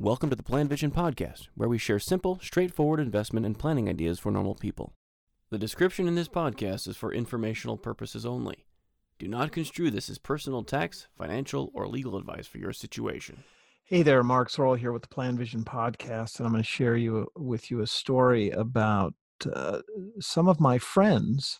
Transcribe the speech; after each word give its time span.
Welcome 0.00 0.30
to 0.30 0.36
the 0.36 0.44
Plan 0.44 0.68
Vision 0.68 0.92
Podcast, 0.92 1.48
where 1.56 1.68
we 1.68 1.76
share 1.76 1.98
simple, 1.98 2.38
straightforward 2.40 3.00
investment 3.00 3.44
and 3.44 3.58
planning 3.58 3.88
ideas 3.88 4.20
for 4.20 4.30
normal 4.30 4.54
people. 4.54 4.92
The 5.50 5.58
description 5.58 6.06
in 6.06 6.14
this 6.14 6.28
podcast 6.28 6.86
is 6.86 6.96
for 6.96 7.12
informational 7.12 7.76
purposes 7.76 8.24
only. 8.24 8.64
Do 9.18 9.26
not 9.26 9.50
construe 9.50 9.90
this 9.90 10.08
as 10.08 10.18
personal 10.18 10.62
tax, 10.62 11.08
financial, 11.16 11.72
or 11.74 11.88
legal 11.88 12.16
advice 12.16 12.46
for 12.46 12.58
your 12.58 12.72
situation. 12.72 13.42
Hey 13.82 14.02
there, 14.02 14.22
Mark 14.22 14.50
Zoril 14.50 14.78
here 14.78 14.92
with 14.92 15.02
the 15.02 15.08
Plan 15.08 15.36
Vision 15.36 15.64
Podcast, 15.64 16.38
and 16.38 16.46
I'm 16.46 16.52
going 16.52 16.62
to 16.62 16.68
share 16.68 16.96
you 16.96 17.26
with 17.34 17.68
you 17.68 17.80
a 17.80 17.86
story 17.88 18.50
about 18.50 19.14
uh, 19.52 19.80
some 20.20 20.46
of 20.46 20.60
my 20.60 20.78
friends, 20.78 21.58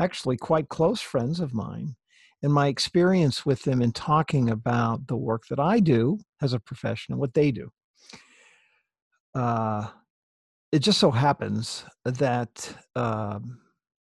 actually 0.00 0.36
quite 0.36 0.68
close 0.68 1.00
friends 1.00 1.38
of 1.38 1.54
mine, 1.54 1.94
and 2.42 2.52
my 2.52 2.68
experience 2.68 3.44
with 3.44 3.62
them 3.62 3.82
in 3.82 3.92
talking 3.92 4.50
about 4.50 5.06
the 5.06 5.16
work 5.16 5.46
that 5.48 5.58
I 5.58 5.80
do 5.80 6.18
as 6.40 6.52
a 6.52 6.60
professional, 6.60 7.18
what 7.18 7.34
they 7.34 7.50
do. 7.50 7.70
Uh, 9.34 9.88
it 10.70 10.80
just 10.80 10.98
so 10.98 11.10
happens 11.10 11.84
that 12.04 12.74
um, 12.94 13.58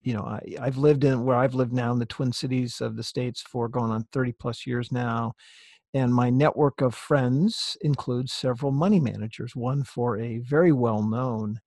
you 0.03 0.15
know 0.15 0.23
I, 0.23 0.41
I've 0.61 0.77
lived 0.77 1.05
in 1.05 1.25
where 1.25 1.37
I've 1.37 1.55
lived 1.55 1.73
now 1.73 1.93
in 1.93 1.99
the 1.99 2.07
Twin 2.07 2.33
Cities 2.33 2.81
of 2.81 2.97
the 2.97 3.03
states 3.03 3.43
for 3.43 3.69
going 3.69 3.91
on 3.91 4.07
30 4.13 4.33
plus 4.33 4.67
years 4.67 4.93
now, 4.93 5.33
and 5.95 6.15
my 6.15 6.31
network 6.31 6.81
of 6.81 6.95
friends 6.95 7.77
includes 7.83 8.33
several 8.33 8.73
money 8.73 9.01
managers. 9.01 9.57
One 9.57 9.85
for 9.85 10.19
a 10.19 10.39
very 10.39 10.73
well 10.73 11.03
known 11.03 11.61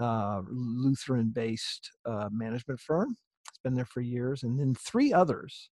uh, 0.00 0.42
Lutheran 0.48 1.30
based 1.30 1.90
uh, 2.06 2.28
management 2.32 2.80
firm. 2.80 3.16
It's 3.48 3.58
been 3.62 3.74
there 3.74 3.84
for 3.84 4.00
years, 4.00 4.42
and 4.42 4.58
then 4.58 4.74
three 4.74 5.12
others 5.12 5.70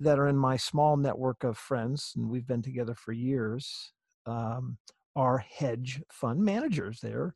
that 0.00 0.18
are 0.18 0.28
in 0.28 0.36
my 0.36 0.56
small 0.56 0.96
network 0.96 1.44
of 1.44 1.58
friends, 1.58 2.12
and 2.16 2.28
we've 2.28 2.46
been 2.46 2.62
together 2.62 2.94
for 2.94 3.12
years, 3.12 3.92
um, 4.26 4.78
are 5.16 5.38
hedge 5.38 6.02
fund 6.12 6.40
managers. 6.40 7.00
They're 7.00 7.34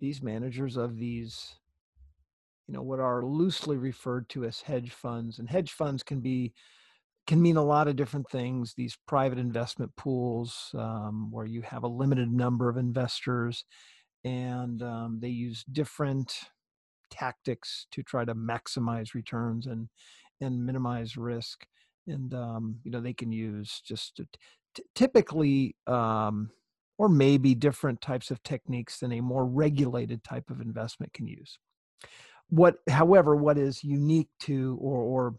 these 0.00 0.22
managers 0.22 0.76
of 0.76 0.96
these, 0.96 1.54
you 2.66 2.74
know, 2.74 2.82
what 2.82 2.98
are 2.98 3.24
loosely 3.24 3.76
referred 3.76 4.28
to 4.30 4.44
as 4.44 4.60
hedge 4.60 4.90
funds. 4.90 5.38
And 5.38 5.48
hedge 5.48 5.72
funds 5.72 6.02
can 6.02 6.20
be 6.20 6.52
can 7.28 7.40
mean 7.40 7.56
a 7.56 7.64
lot 7.64 7.86
of 7.86 7.94
different 7.94 8.28
things. 8.28 8.74
These 8.74 8.98
private 9.06 9.38
investment 9.38 9.94
pools, 9.96 10.70
um, 10.74 11.30
where 11.30 11.46
you 11.46 11.62
have 11.62 11.84
a 11.84 11.88
limited 11.88 12.32
number 12.32 12.68
of 12.68 12.76
investors, 12.76 13.64
and 14.24 14.82
um, 14.82 15.18
they 15.20 15.28
use 15.28 15.64
different 15.70 16.34
tactics 17.10 17.86
to 17.92 18.02
try 18.02 18.24
to 18.24 18.34
maximize 18.34 19.14
returns 19.14 19.66
and 19.66 19.88
and 20.40 20.66
minimize 20.66 21.16
risk 21.16 21.64
and 22.06 22.34
um, 22.34 22.76
you 22.84 22.90
know 22.90 23.00
they 23.00 23.12
can 23.12 23.32
use 23.32 23.82
just 23.84 24.20
t- 24.74 24.82
typically 24.94 25.76
um, 25.86 26.50
or 26.98 27.08
maybe 27.08 27.54
different 27.54 28.00
types 28.00 28.30
of 28.30 28.42
techniques 28.42 28.98
than 28.98 29.12
a 29.12 29.20
more 29.20 29.46
regulated 29.46 30.22
type 30.24 30.50
of 30.50 30.60
investment 30.60 31.12
can 31.12 31.26
use. 31.26 31.58
What 32.48 32.76
however 32.88 33.36
what 33.36 33.58
is 33.58 33.82
unique 33.84 34.28
to 34.40 34.78
or 34.80 34.98
or 34.98 35.34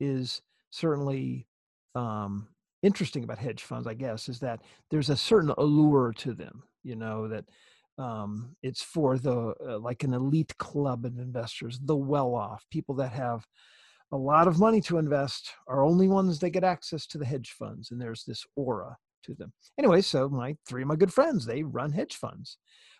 is 0.00 0.42
certainly 0.70 1.46
um, 1.94 2.48
interesting 2.82 3.22
about 3.22 3.38
hedge 3.38 3.62
funds 3.62 3.86
i 3.86 3.94
guess 3.94 4.28
is 4.28 4.40
that 4.40 4.60
there's 4.90 5.10
a 5.10 5.16
certain 5.16 5.52
allure 5.58 6.12
to 6.12 6.34
them 6.34 6.62
you 6.82 6.96
know 6.96 7.28
that 7.28 7.44
um, 7.98 8.56
it's 8.62 8.82
for 8.82 9.18
the 9.18 9.54
uh, 9.64 9.78
like 9.78 10.02
an 10.02 10.14
elite 10.14 10.56
club 10.58 11.04
of 11.04 11.18
investors 11.18 11.78
the 11.84 11.96
well 11.96 12.34
off 12.34 12.64
people 12.70 12.94
that 12.96 13.12
have 13.12 13.46
a 14.12 14.16
lot 14.16 14.46
of 14.46 14.58
money 14.58 14.80
to 14.82 14.98
invest 14.98 15.50
are 15.66 15.82
only 15.82 16.06
ones 16.06 16.38
that 16.38 16.50
get 16.50 16.64
access 16.64 17.06
to 17.06 17.18
the 17.18 17.24
hedge 17.24 17.54
funds 17.58 17.90
and 17.90 18.00
there's 18.00 18.24
this 18.24 18.44
aura 18.56 18.96
to 19.24 19.34
them. 19.34 19.52
Anyway 19.78 20.02
so 20.02 20.28
my 20.28 20.56
three 20.68 20.82
of 20.82 20.88
my 20.88 20.96
good 20.96 21.12
friends 21.12 21.46
they 21.46 21.62
run 21.62 21.92
hedge 21.92 22.16
funds. 22.16 22.58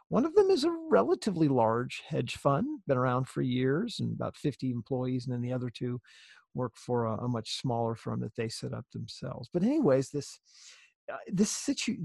One 0.09 0.25
of 0.25 0.35
them 0.35 0.51
is 0.51 0.65
a 0.65 0.77
relatively 0.91 1.49
large 1.49 2.03
hedge 2.07 2.37
fund 2.37 2.81
been 2.87 2.99
around 2.99 3.29
for 3.29 3.43
years 3.43 3.99
and 4.01 4.13
about 4.13 4.37
50 4.37 4.71
employees 4.71 5.27
and 5.27 5.35
then 5.35 5.43
the 5.43 5.53
other 5.53 5.71
two 5.71 6.01
work 6.55 6.73
for 6.77 7.07
a, 7.07 7.25
a 7.25 7.29
much 7.29 7.59
smaller 7.61 7.95
firm 7.95 8.21
that 8.21 8.37
they 8.37 8.49
set 8.49 8.75
up 8.75 8.85
themselves. 8.93 9.49
But 9.53 9.63
anyways 9.63 10.11
this 10.11 10.39
uh, 11.13 11.17
this 11.31 11.51
situ 11.51 11.97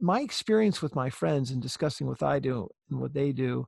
my 0.00 0.20
experience 0.20 0.82
with 0.82 0.94
my 0.94 1.08
friends 1.08 1.50
and 1.50 1.62
discussing 1.62 2.06
what 2.06 2.22
i 2.22 2.38
do 2.38 2.68
and 2.90 3.00
what 3.00 3.14
they 3.14 3.32
do 3.32 3.66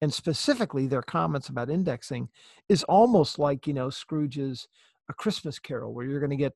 and 0.00 0.12
specifically 0.12 0.86
their 0.86 1.02
comments 1.02 1.48
about 1.48 1.70
indexing 1.70 2.28
is 2.68 2.82
almost 2.84 3.38
like 3.38 3.66
you 3.66 3.74
know 3.74 3.90
scrooge's 3.90 4.68
a 5.08 5.14
christmas 5.14 5.58
carol 5.58 5.94
where 5.94 6.06
you're 6.06 6.20
going 6.20 6.30
to 6.30 6.36
get 6.36 6.54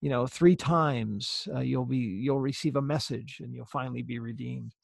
you 0.00 0.10
know 0.10 0.26
three 0.26 0.56
times 0.56 1.46
uh, 1.54 1.60
you'll 1.60 1.84
be 1.84 1.96
you'll 1.96 2.40
receive 2.40 2.76
a 2.76 2.82
message 2.82 3.40
and 3.42 3.54
you'll 3.54 3.66
finally 3.66 4.02
be 4.02 4.18
redeemed 4.18 4.74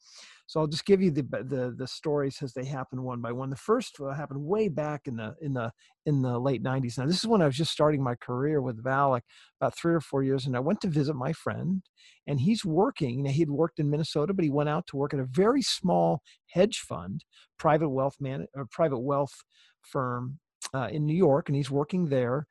so 0.47 0.61
I'll 0.61 0.67
just 0.67 0.85
give 0.85 1.01
you 1.01 1.11
the 1.11 1.23
the 1.23 1.75
the 1.77 1.87
stories 1.87 2.41
as 2.41 2.53
they 2.53 2.63
happen 2.63 3.03
one 3.03 3.19
by 3.21 3.33
one. 3.33 3.49
The 3.49 3.57
first 3.57 3.97
happened 3.99 4.41
way 4.41 4.69
back 4.69 5.01
in 5.05 5.17
the 5.17 5.35
in 5.41 5.53
the 5.53 5.71
in 6.05 6.21
the 6.21 6.39
late 6.39 6.63
'90s. 6.63 6.97
Now 6.97 7.05
this 7.05 7.17
is 7.17 7.27
when 7.27 7.41
I 7.41 7.45
was 7.45 7.57
just 7.57 7.71
starting 7.71 8.01
my 8.01 8.15
career 8.15 8.61
with 8.61 8.81
Valic, 8.81 9.21
about 9.59 9.77
three 9.77 9.93
or 9.93 9.99
four 9.99 10.23
years, 10.23 10.47
and 10.47 10.55
I 10.55 10.61
went 10.61 10.79
to 10.81 10.87
visit 10.87 11.15
my 11.15 11.33
friend, 11.33 11.83
and 12.25 12.39
he's 12.39 12.63
working. 12.63 13.25
he'd 13.25 13.49
worked 13.49 13.79
in 13.79 13.89
Minnesota, 13.89 14.33
but 14.33 14.43
he 14.43 14.49
went 14.49 14.69
out 14.69 14.87
to 14.87 14.95
work 14.97 15.13
at 15.13 15.19
a 15.19 15.27
very 15.29 15.61
small 15.61 16.21
hedge 16.47 16.79
fund, 16.79 17.25
private 17.59 17.89
wealth 17.89 18.15
man, 18.21 18.47
or 18.55 18.65
private 18.71 18.99
wealth 18.99 19.33
firm 19.81 20.39
uh, 20.73 20.87
in 20.89 21.05
New 21.05 21.15
York, 21.15 21.49
and 21.49 21.57
he's 21.57 21.69
working 21.69 22.05
there 22.07 22.47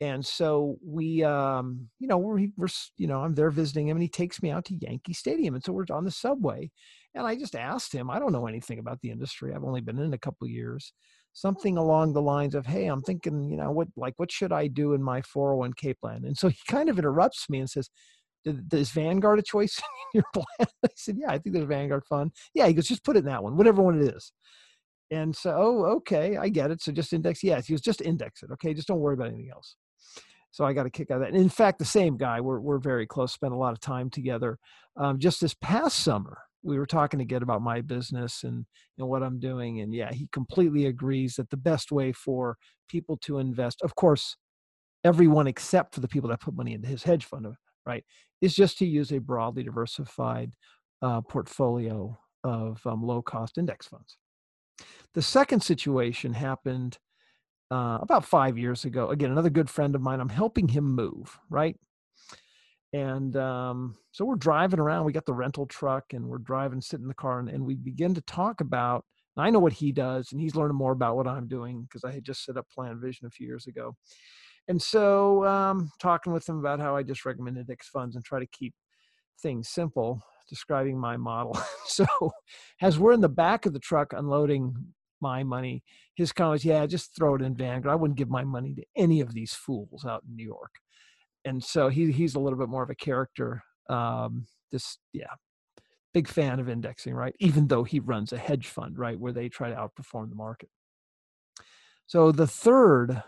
and 0.00 0.24
so 0.24 0.76
we 0.84 1.24
um 1.24 1.88
you 1.98 2.06
know 2.06 2.18
we're, 2.18 2.46
we're 2.56 2.68
you 2.96 3.06
know 3.06 3.20
i'm 3.20 3.34
there 3.34 3.50
visiting 3.50 3.88
him 3.88 3.96
and 3.96 4.02
he 4.02 4.08
takes 4.08 4.42
me 4.42 4.50
out 4.50 4.64
to 4.64 4.74
yankee 4.76 5.12
stadium 5.12 5.54
and 5.54 5.64
so 5.64 5.72
we're 5.72 5.84
on 5.90 6.04
the 6.04 6.10
subway 6.10 6.70
and 7.14 7.26
I 7.26 7.34
just 7.34 7.56
asked 7.56 7.92
him, 7.92 8.10
I 8.10 8.18
don't 8.18 8.32
know 8.32 8.46
anything 8.46 8.78
about 8.78 9.00
the 9.00 9.10
industry. 9.10 9.52
I've 9.52 9.64
only 9.64 9.80
been 9.80 9.98
in 9.98 10.12
a 10.12 10.18
couple 10.18 10.46
years. 10.46 10.92
Something 11.32 11.76
along 11.76 12.12
the 12.12 12.22
lines 12.22 12.54
of, 12.54 12.66
hey, 12.66 12.86
I'm 12.86 13.02
thinking, 13.02 13.50
you 13.50 13.56
know, 13.56 13.70
what 13.70 13.88
like 13.96 14.14
what 14.16 14.30
should 14.30 14.52
I 14.52 14.66
do 14.66 14.94
in 14.94 15.02
my 15.02 15.20
401k 15.22 15.98
plan? 16.00 16.24
And 16.24 16.36
so 16.36 16.48
he 16.48 16.58
kind 16.68 16.88
of 16.88 16.98
interrupts 16.98 17.48
me 17.48 17.58
and 17.60 17.68
says, 17.68 17.90
is 18.44 18.90
Vanguard 18.90 19.38
a 19.38 19.42
choice 19.42 19.78
in 20.14 20.20
your 20.20 20.24
plan? 20.32 20.68
I 20.84 20.88
said, 20.96 21.16
yeah, 21.18 21.30
I 21.30 21.38
think 21.38 21.54
there's 21.54 21.64
a 21.64 21.68
Vanguard 21.68 22.04
fund. 22.08 22.32
Yeah, 22.54 22.66
he 22.66 22.72
goes, 22.72 22.88
just 22.88 23.04
put 23.04 23.16
it 23.16 23.20
in 23.20 23.24
that 23.26 23.42
one, 23.42 23.56
whatever 23.56 23.82
one 23.82 24.00
it 24.00 24.14
is. 24.14 24.32
And 25.10 25.34
so, 25.34 25.54
oh, 25.56 25.84
okay, 25.96 26.36
I 26.36 26.48
get 26.48 26.70
it. 26.70 26.82
So 26.82 26.92
just 26.92 27.12
index. 27.12 27.42
Yes, 27.42 27.66
he 27.66 27.72
was 27.72 27.80
just 27.80 28.02
index 28.02 28.42
it. 28.42 28.50
Okay, 28.52 28.74
just 28.74 28.88
don't 28.88 29.00
worry 29.00 29.14
about 29.14 29.28
anything 29.28 29.50
else. 29.50 29.76
So 30.50 30.64
I 30.64 30.72
got 30.72 30.86
a 30.86 30.90
kick 30.90 31.10
out 31.10 31.16
of 31.16 31.20
that. 31.20 31.32
And 31.32 31.40
in 31.40 31.48
fact, 31.48 31.78
the 31.78 31.84
same 31.84 32.16
guy, 32.16 32.40
we're, 32.40 32.60
we're 32.60 32.78
very 32.78 33.06
close, 33.06 33.32
spent 33.32 33.52
a 33.52 33.56
lot 33.56 33.72
of 33.72 33.80
time 33.80 34.10
together. 34.10 34.58
Um, 34.96 35.18
just 35.18 35.40
this 35.40 35.54
past 35.54 35.98
summer, 36.00 36.38
we 36.62 36.78
were 36.78 36.86
talking 36.86 37.20
again 37.20 37.42
about 37.42 37.62
my 37.62 37.80
business 37.80 38.42
and, 38.44 38.64
and 38.98 39.08
what 39.08 39.22
I'm 39.22 39.38
doing. 39.38 39.80
And 39.80 39.94
yeah, 39.94 40.12
he 40.12 40.28
completely 40.32 40.86
agrees 40.86 41.36
that 41.36 41.50
the 41.50 41.56
best 41.56 41.92
way 41.92 42.12
for 42.12 42.56
people 42.88 43.16
to 43.18 43.38
invest, 43.38 43.82
of 43.82 43.94
course, 43.94 44.36
everyone 45.04 45.46
except 45.46 45.94
for 45.94 46.00
the 46.00 46.08
people 46.08 46.30
that 46.30 46.40
put 46.40 46.56
money 46.56 46.72
into 46.74 46.88
his 46.88 47.02
hedge 47.02 47.24
fund, 47.24 47.46
right, 47.86 48.04
is 48.40 48.54
just 48.54 48.78
to 48.78 48.86
use 48.86 49.12
a 49.12 49.18
broadly 49.18 49.62
diversified 49.62 50.52
uh, 51.02 51.20
portfolio 51.20 52.18
of 52.42 52.84
um, 52.86 53.02
low 53.02 53.22
cost 53.22 53.58
index 53.58 53.86
funds. 53.86 54.16
The 55.14 55.22
second 55.22 55.62
situation 55.62 56.32
happened 56.32 56.98
uh, 57.70 57.98
about 58.00 58.24
five 58.24 58.58
years 58.58 58.84
ago. 58.84 59.10
Again, 59.10 59.30
another 59.30 59.50
good 59.50 59.70
friend 59.70 59.94
of 59.94 60.00
mine, 60.00 60.20
I'm 60.20 60.28
helping 60.28 60.68
him 60.68 60.94
move, 60.94 61.38
right? 61.50 61.76
and 62.92 63.36
um, 63.36 63.96
so 64.12 64.24
we're 64.24 64.36
driving 64.36 64.80
around 64.80 65.04
we 65.04 65.12
got 65.12 65.26
the 65.26 65.32
rental 65.32 65.66
truck 65.66 66.04
and 66.12 66.26
we're 66.26 66.38
driving 66.38 66.80
sitting 66.80 67.04
in 67.04 67.08
the 67.08 67.14
car 67.14 67.38
and, 67.38 67.48
and 67.48 67.64
we 67.64 67.74
begin 67.74 68.14
to 68.14 68.20
talk 68.22 68.60
about 68.60 69.04
i 69.36 69.50
know 69.50 69.58
what 69.58 69.72
he 69.72 69.92
does 69.92 70.32
and 70.32 70.40
he's 70.40 70.56
learning 70.56 70.76
more 70.76 70.92
about 70.92 71.16
what 71.16 71.26
i'm 71.26 71.46
doing 71.46 71.82
because 71.82 72.04
i 72.04 72.10
had 72.10 72.24
just 72.24 72.44
set 72.44 72.56
up 72.56 72.66
plan 72.70 73.00
vision 73.00 73.26
a 73.26 73.30
few 73.30 73.46
years 73.46 73.66
ago 73.66 73.94
and 74.68 74.80
so 74.80 75.44
um, 75.46 75.90
talking 76.00 76.32
with 76.32 76.48
him 76.48 76.58
about 76.58 76.80
how 76.80 76.96
i 76.96 77.02
just 77.02 77.24
recommend 77.24 77.58
index 77.58 77.88
funds 77.88 78.16
and 78.16 78.24
try 78.24 78.40
to 78.40 78.48
keep 78.52 78.74
things 79.42 79.68
simple 79.68 80.22
describing 80.48 80.98
my 80.98 81.16
model 81.16 81.56
so 81.86 82.06
as 82.80 82.98
we're 82.98 83.12
in 83.12 83.20
the 83.20 83.28
back 83.28 83.66
of 83.66 83.74
the 83.74 83.78
truck 83.78 84.14
unloading 84.14 84.74
my 85.20 85.42
money 85.42 85.82
his 86.14 86.32
comment 86.32 86.52
was 86.52 86.64
yeah 86.64 86.86
just 86.86 87.14
throw 87.14 87.34
it 87.34 87.42
in 87.42 87.54
vanguard 87.54 87.92
i 87.92 87.96
wouldn't 87.96 88.18
give 88.18 88.30
my 88.30 88.44
money 88.44 88.74
to 88.74 88.84
any 88.96 89.20
of 89.20 89.34
these 89.34 89.52
fools 89.52 90.04
out 90.04 90.22
in 90.28 90.36
new 90.36 90.44
york 90.44 90.80
and 91.44 91.62
so 91.62 91.88
he 91.88 92.12
he's 92.12 92.34
a 92.34 92.40
little 92.40 92.58
bit 92.58 92.68
more 92.68 92.82
of 92.82 92.90
a 92.90 92.94
character. 92.94 93.62
Um, 93.88 94.46
this 94.70 94.98
yeah, 95.12 95.32
big 96.12 96.28
fan 96.28 96.60
of 96.60 96.68
indexing, 96.68 97.14
right? 97.14 97.34
Even 97.40 97.66
though 97.66 97.84
he 97.84 98.00
runs 98.00 98.32
a 98.32 98.38
hedge 98.38 98.66
fund, 98.66 98.98
right, 98.98 99.18
where 99.18 99.32
they 99.32 99.48
try 99.48 99.70
to 99.70 99.76
outperform 99.76 100.28
the 100.28 100.36
market. 100.36 100.68
So 102.06 102.32
the 102.32 102.46
third, 102.46 103.22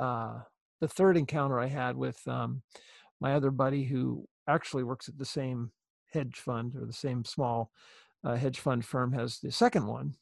uh, 0.00 0.40
the 0.80 0.88
third 0.88 1.16
encounter 1.16 1.60
I 1.60 1.66
had 1.66 1.96
with 1.96 2.20
um, 2.26 2.62
my 3.20 3.34
other 3.34 3.50
buddy 3.50 3.84
who 3.84 4.26
actually 4.48 4.84
works 4.84 5.08
at 5.08 5.18
the 5.18 5.24
same 5.24 5.70
hedge 6.12 6.36
fund 6.36 6.74
or 6.76 6.84
the 6.84 6.92
same 6.92 7.24
small 7.24 7.70
uh, 8.24 8.34
hedge 8.34 8.58
fund 8.58 8.84
firm 8.84 9.12
has 9.12 9.38
the 9.38 9.52
second 9.52 9.86
one. 9.86 10.14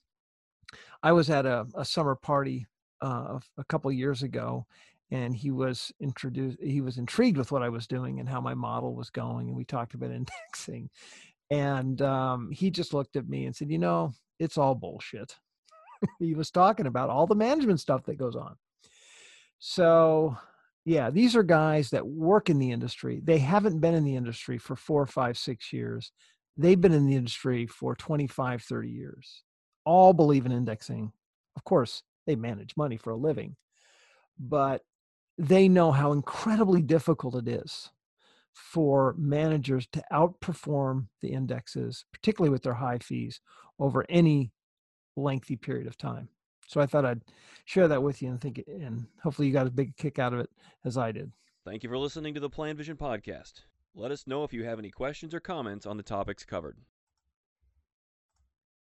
I 1.02 1.12
was 1.12 1.30
at 1.30 1.46
a, 1.46 1.66
a 1.74 1.84
summer 1.84 2.14
party 2.14 2.66
uh, 3.02 3.38
a 3.58 3.64
couple 3.64 3.90
years 3.92 4.22
ago, 4.22 4.66
and 5.10 5.34
he 5.34 5.50
was 5.50 5.92
introduced 6.00 6.58
he 6.60 6.80
was 6.80 6.98
intrigued 6.98 7.36
with 7.36 7.50
what 7.50 7.62
i 7.62 7.68
was 7.68 7.86
doing 7.86 8.20
and 8.20 8.28
how 8.28 8.40
my 8.40 8.54
model 8.54 8.94
was 8.94 9.10
going 9.10 9.48
and 9.48 9.56
we 9.56 9.64
talked 9.64 9.94
about 9.94 10.10
indexing. 10.12 10.90
And 11.52 12.00
um, 12.00 12.50
he 12.52 12.70
just 12.70 12.94
looked 12.94 13.16
at 13.16 13.28
me 13.28 13.46
and 13.46 13.54
said 13.54 13.70
you 13.70 13.78
know 13.78 14.12
it's 14.38 14.58
all 14.58 14.74
bullshit. 14.74 15.36
He 16.18 16.32
was 16.32 16.50
talking 16.50 16.86
about 16.86 17.10
all 17.10 17.26
the 17.26 17.34
management 17.34 17.78
stuff 17.78 18.04
that 18.04 18.16
goes 18.16 18.34
on. 18.34 18.56
So 19.58 20.36
yeah 20.86 21.10
these 21.10 21.36
are 21.36 21.42
guys 21.42 21.90
that 21.90 22.06
work 22.06 22.48
in 22.48 22.58
the 22.58 22.72
industry. 22.72 23.20
They 23.22 23.38
haven't 23.38 23.80
been 23.80 23.94
in 23.94 24.04
the 24.04 24.16
industry 24.16 24.58
for 24.58 24.76
four 24.76 25.06
five 25.06 25.36
six 25.36 25.72
years. 25.72 26.12
They've 26.56 26.80
been 26.80 26.92
in 26.92 27.06
the 27.06 27.16
industry 27.16 27.66
for 27.66 27.94
25 27.94 28.62
30 28.62 28.88
years 28.88 29.42
all 29.84 30.12
believe 30.12 30.46
in 30.46 30.52
indexing 30.52 31.12
of 31.56 31.64
course 31.64 32.02
they 32.26 32.36
manage 32.36 32.76
money 32.76 32.96
for 32.96 33.10
a 33.10 33.16
living 33.16 33.56
but 34.38 34.82
they 35.38 35.68
know 35.68 35.90
how 35.92 36.12
incredibly 36.12 36.82
difficult 36.82 37.34
it 37.34 37.48
is 37.48 37.90
for 38.52 39.14
managers 39.16 39.86
to 39.92 40.02
outperform 40.12 41.06
the 41.20 41.32
indexes, 41.32 42.04
particularly 42.12 42.50
with 42.50 42.62
their 42.62 42.74
high 42.74 42.98
fees, 42.98 43.40
over 43.78 44.04
any 44.08 44.52
lengthy 45.16 45.56
period 45.56 45.86
of 45.86 45.96
time. 45.96 46.28
So 46.66 46.80
I 46.80 46.86
thought 46.86 47.04
I'd 47.04 47.22
share 47.64 47.88
that 47.88 48.02
with 48.02 48.22
you 48.22 48.28
and 48.28 48.40
think, 48.40 48.62
and 48.66 49.06
hopefully 49.22 49.48
you 49.48 49.54
got 49.54 49.66
a 49.66 49.70
big 49.70 49.96
kick 49.96 50.18
out 50.18 50.32
of 50.32 50.40
it 50.40 50.50
as 50.84 50.96
I 50.96 51.12
did. 51.12 51.32
Thank 51.64 51.82
you 51.82 51.88
for 51.88 51.98
listening 51.98 52.34
to 52.34 52.40
the 52.40 52.50
Plan 52.50 52.76
Vision 52.76 52.96
podcast. 52.96 53.62
Let 53.94 54.12
us 54.12 54.26
know 54.26 54.44
if 54.44 54.52
you 54.52 54.64
have 54.64 54.78
any 54.78 54.90
questions 54.90 55.34
or 55.34 55.40
comments 55.40 55.86
on 55.86 55.96
the 55.96 56.02
topics 56.02 56.44
covered. 56.44 56.76